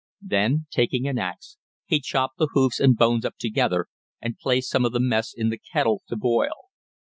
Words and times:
Then, 0.23 0.65
taking 0.71 1.07
an 1.07 1.19
axe, 1.19 1.57
he 1.85 1.99
chopped 1.99 2.39
the 2.39 2.47
hoofs 2.53 2.79
and 2.79 2.97
bones 2.97 3.23
up 3.23 3.35
together, 3.37 3.85
and 4.19 4.35
placed 4.39 4.71
some 4.71 4.83
of 4.83 4.93
the 4.93 4.99
mess 4.99 5.31
in 5.31 5.49
the 5.49 5.59
kettle 5.59 6.01
to 6.07 6.15
boil. 6.15 6.71